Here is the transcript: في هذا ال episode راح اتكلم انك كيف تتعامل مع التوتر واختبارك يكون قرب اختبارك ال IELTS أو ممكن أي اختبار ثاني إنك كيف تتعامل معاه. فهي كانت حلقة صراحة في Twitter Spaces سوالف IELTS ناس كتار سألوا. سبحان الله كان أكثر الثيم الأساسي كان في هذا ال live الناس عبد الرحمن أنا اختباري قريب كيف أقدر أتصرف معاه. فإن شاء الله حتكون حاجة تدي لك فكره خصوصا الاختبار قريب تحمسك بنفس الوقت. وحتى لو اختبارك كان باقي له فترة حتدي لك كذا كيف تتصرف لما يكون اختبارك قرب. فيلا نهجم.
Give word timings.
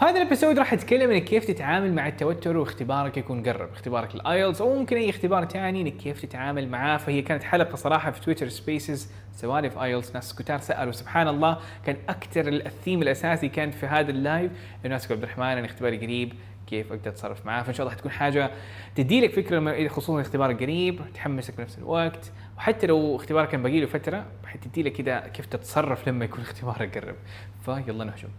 في 0.00 0.06
هذا 0.06 0.22
ال 0.22 0.27
episode 0.27 0.58
راح 0.58 0.72
اتكلم 0.72 1.10
انك 1.10 1.24
كيف 1.24 1.44
تتعامل 1.44 1.92
مع 1.92 2.08
التوتر 2.08 2.56
واختبارك 2.56 3.16
يكون 3.16 3.42
قرب 3.42 3.72
اختبارك 3.72 4.14
ال 4.14 4.22
IELTS 4.22 4.60
أو 4.60 4.78
ممكن 4.78 4.96
أي 4.96 5.10
اختبار 5.10 5.44
ثاني 5.44 5.80
إنك 5.80 5.96
كيف 5.96 6.22
تتعامل 6.22 6.68
معاه. 6.68 6.96
فهي 6.96 7.22
كانت 7.22 7.42
حلقة 7.42 7.76
صراحة 7.76 8.10
في 8.10 8.20
Twitter 8.20 8.48
Spaces 8.48 9.12
سوالف 9.32 9.78
IELTS 9.78 10.14
ناس 10.14 10.34
كتار 10.34 10.58
سألوا. 10.58 10.92
سبحان 10.92 11.28
الله 11.28 11.58
كان 11.86 11.96
أكثر 12.08 12.48
الثيم 12.48 13.02
الأساسي 13.02 13.48
كان 13.48 13.70
في 13.70 13.86
هذا 13.86 14.10
ال 14.10 14.18
live 14.18 14.52
الناس 14.84 15.12
عبد 15.12 15.22
الرحمن 15.22 15.44
أنا 15.44 15.66
اختباري 15.66 15.96
قريب 15.96 16.32
كيف 16.66 16.92
أقدر 16.92 17.10
أتصرف 17.10 17.46
معاه. 17.46 17.62
فإن 17.62 17.74
شاء 17.74 17.86
الله 17.86 17.96
حتكون 17.96 18.10
حاجة 18.10 18.50
تدي 18.94 19.20
لك 19.20 19.32
فكره 19.32 19.88
خصوصا 19.88 20.14
الاختبار 20.14 20.52
قريب 20.52 21.00
تحمسك 21.14 21.56
بنفس 21.58 21.78
الوقت. 21.78 22.32
وحتى 22.56 22.86
لو 22.86 23.16
اختبارك 23.16 23.48
كان 23.48 23.62
باقي 23.62 23.80
له 23.80 23.86
فترة 23.86 24.24
حتدي 24.46 24.82
لك 24.82 24.92
كذا 24.92 25.18
كيف 25.18 25.46
تتصرف 25.46 26.08
لما 26.08 26.24
يكون 26.24 26.40
اختبارك 26.40 26.98
قرب. 26.98 27.16
فيلا 27.64 28.04
نهجم. 28.04 28.30